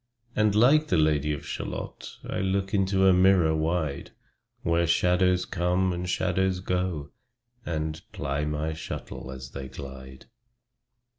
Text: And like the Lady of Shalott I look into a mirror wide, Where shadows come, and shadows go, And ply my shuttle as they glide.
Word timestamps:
And 0.35 0.55
like 0.55 0.87
the 0.87 0.97
Lady 0.97 1.31
of 1.31 1.45
Shalott 1.45 2.17
I 2.27 2.39
look 2.39 2.73
into 2.73 3.05
a 3.05 3.13
mirror 3.13 3.55
wide, 3.55 4.09
Where 4.63 4.87
shadows 4.87 5.45
come, 5.45 5.93
and 5.93 6.09
shadows 6.09 6.59
go, 6.59 7.11
And 7.67 8.01
ply 8.11 8.45
my 8.45 8.73
shuttle 8.73 9.29
as 9.29 9.51
they 9.51 9.67
glide. 9.67 10.25